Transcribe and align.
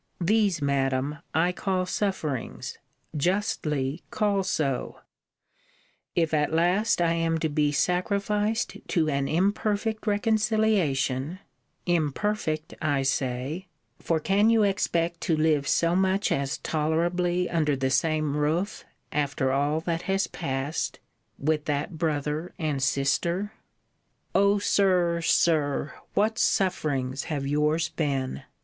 These, 0.19 0.63
Madam, 0.63 1.19
I 1.35 1.51
call 1.51 1.85
sufferings: 1.85 2.79
justly 3.15 4.01
call 4.09 4.41
so; 4.41 5.01
if 6.15 6.33
at 6.33 6.51
last 6.51 6.99
I 6.99 7.11
am 7.13 7.37
to 7.37 7.49
be 7.49 7.71
sacrificed 7.71 8.77
to 8.87 9.09
an 9.09 9.27
imperfect 9.27 10.07
reconciliation 10.07 11.37
imperfect, 11.85 12.73
I 12.81 13.03
say: 13.03 13.67
for, 13.99 14.19
can 14.19 14.49
you 14.49 14.63
expect 14.63 15.21
to 15.21 15.37
live 15.37 15.67
so 15.67 15.95
much 15.95 16.31
as 16.31 16.57
tolerably 16.57 17.47
under 17.47 17.75
the 17.75 17.91
same 17.91 18.35
roof, 18.35 18.83
after 19.11 19.51
all 19.51 19.81
that 19.81 20.01
has 20.09 20.25
passed, 20.25 20.97
with 21.37 21.65
that 21.65 21.99
brother 21.99 22.55
and 22.57 22.81
sister? 22.81 23.53
O 24.33 24.57
Sir, 24.57 25.21
Sir! 25.21 25.93
What 26.15 26.39
sufferings 26.39 27.25
have 27.25 27.45
yours 27.45 27.89
been! 27.89 28.41